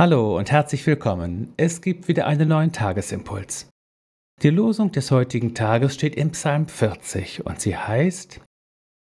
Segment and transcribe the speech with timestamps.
[0.00, 1.52] Hallo und herzlich willkommen.
[1.58, 3.68] Es gibt wieder einen neuen Tagesimpuls.
[4.40, 8.40] Die Losung des heutigen Tages steht im Psalm 40 und sie heißt: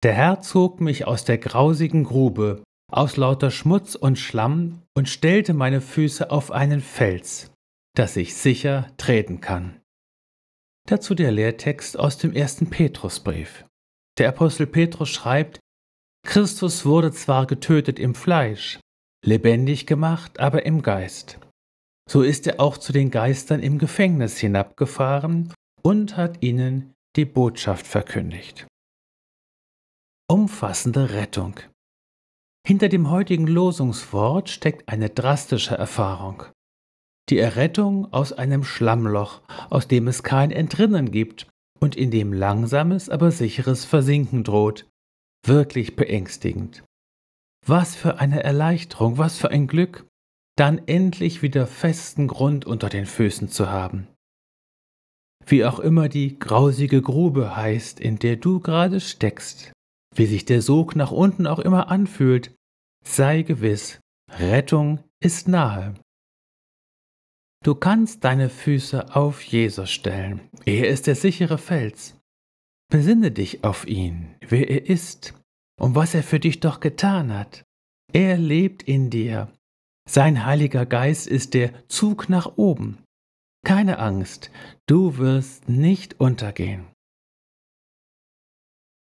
[0.03, 2.63] Der Herr zog mich aus der grausigen Grube,
[2.93, 7.51] aus lauter Schmutz und Schlamm und stellte meine Füße auf einen Fels,
[7.97, 9.81] dass ich sicher treten kann.
[10.87, 13.65] Dazu der Lehrtext aus dem ersten Petrusbrief.
[14.19, 15.59] Der Apostel Petrus schreibt:
[16.27, 18.79] Christus wurde zwar getötet im Fleisch,
[19.25, 21.39] lebendig gemacht, aber im Geist.
[22.09, 27.87] So ist er auch zu den Geistern im Gefängnis hinabgefahren und hat ihnen die Botschaft
[27.87, 28.67] verkündigt.
[30.29, 31.61] Umfassende Rettung.
[32.67, 36.45] Hinter dem heutigen Losungswort steckt eine drastische Erfahrung.
[37.29, 41.49] Die Errettung aus einem Schlammloch, aus dem es kein Entrinnen gibt
[41.81, 44.89] und in dem langsames, aber sicheres Versinken droht.
[45.45, 46.85] Wirklich beängstigend.
[47.67, 50.07] Was für eine Erleichterung, was für ein Glück,
[50.57, 54.09] dann endlich wieder festen Grund unter den Füßen zu haben.
[55.47, 59.73] Wie auch immer die grausige Grube heißt, in der du gerade steckst,
[60.15, 62.55] wie sich der Sog nach unten auch immer anfühlt,
[63.05, 64.01] sei gewiss,
[64.31, 65.95] Rettung ist nahe.
[67.65, 70.41] Du kannst deine Füße auf Jesus stellen.
[70.65, 72.19] Er ist der sichere Fels.
[72.91, 75.35] Besinne dich auf ihn, wer er ist
[75.83, 77.65] und was er für dich doch getan hat.
[78.13, 79.53] Er lebt in dir.
[80.09, 82.99] Sein Heiliger Geist ist der Zug nach oben.
[83.65, 84.51] Keine Angst,
[84.87, 86.85] du wirst nicht untergehen.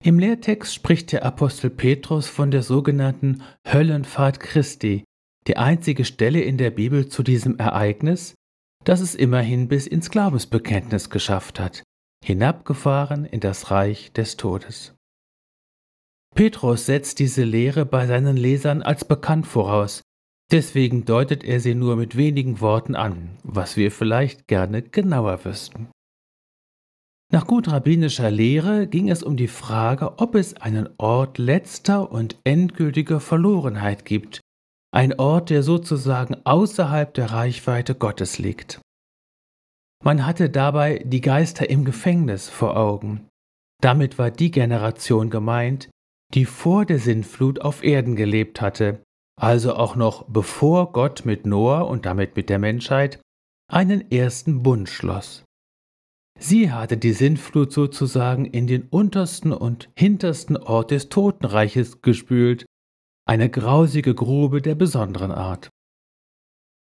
[0.03, 5.03] Im Lehrtext spricht der Apostel Petrus von der sogenannten Höllenfahrt Christi,
[5.47, 8.33] die einzige Stelle in der Bibel zu diesem Ereignis,
[8.83, 11.83] das es immerhin bis ins Glaubensbekenntnis geschafft hat,
[12.23, 14.92] hinabgefahren in das Reich des Todes.
[16.36, 20.02] Petrus setzt diese Lehre bei seinen Lesern als bekannt voraus,
[20.52, 25.90] deswegen deutet er sie nur mit wenigen Worten an, was wir vielleicht gerne genauer wüssten.
[27.31, 32.38] Nach gut rabbinischer Lehre ging es um die Frage, ob es einen Ort letzter und
[32.44, 34.40] endgültiger Verlorenheit gibt,
[34.91, 38.80] ein Ort, der sozusagen außerhalb der Reichweite Gottes liegt.
[40.03, 43.28] Man hatte dabei die Geister im Gefängnis vor Augen.
[43.81, 45.90] Damit war die Generation gemeint,
[46.33, 49.03] die vor der Sintflut auf Erden gelebt hatte,
[49.39, 53.19] also auch noch bevor Gott mit Noah und damit mit der Menschheit
[53.71, 55.44] einen ersten Bund schloss.
[56.39, 62.65] Sie hatte die Sintflut sozusagen in den untersten und hintersten Ort des Totenreiches gespült,
[63.25, 65.69] eine grausige Grube der besonderen Art.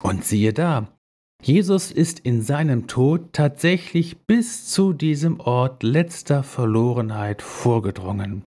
[0.03, 0.97] Und siehe da,
[1.43, 8.45] Jesus ist in seinem Tod tatsächlich bis zu diesem Ort letzter Verlorenheit vorgedrungen.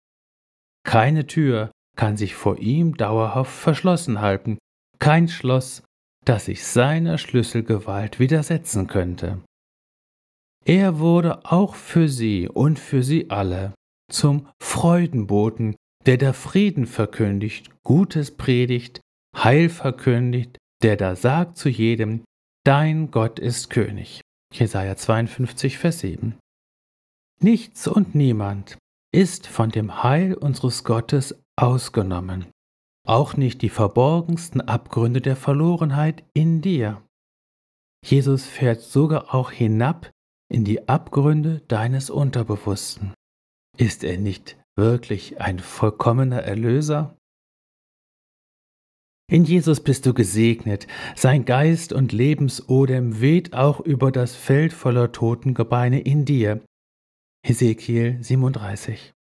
[0.84, 4.58] Keine Tür kann sich vor ihm dauerhaft verschlossen halten,
[5.00, 5.84] kein Schloss,
[6.26, 9.42] das sich seiner Schlüsselgewalt widersetzen könnte.
[10.66, 13.74] Er wurde auch für sie und für sie alle
[14.10, 19.02] zum Freudenboten, der da Frieden verkündigt, Gutes predigt,
[19.36, 22.24] Heil verkündigt, der da sagt zu jedem,
[22.66, 24.22] Dein Gott ist König.
[24.54, 26.38] Jesaja 52, Vers 7.
[27.42, 28.78] Nichts und niemand
[29.14, 32.48] ist von dem Heil unseres Gottes ausgenommen,
[33.08, 37.02] auch nicht die verborgensten Abgründe der Verlorenheit in dir.
[38.04, 40.12] Jesus fährt sogar auch hinab
[40.52, 43.14] in die Abgründe deines Unterbewussten.
[43.78, 47.16] Ist er nicht wirklich ein vollkommener Erlöser?
[49.32, 55.12] In Jesus bist du gesegnet, sein Geist und Lebensodem weht auch über das Feld voller
[55.12, 56.62] Totengebeine in dir,
[57.46, 59.14] Hesekiel 37.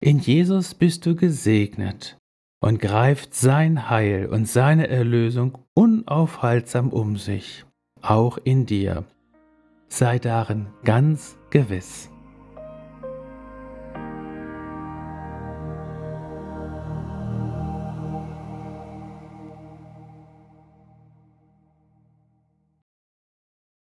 [0.00, 2.16] In Jesus bist du gesegnet
[2.60, 7.64] und greift sein Heil und seine Erlösung unaufhaltsam um sich,
[8.02, 9.04] auch in dir.
[9.88, 12.08] Sei darin ganz gewiss.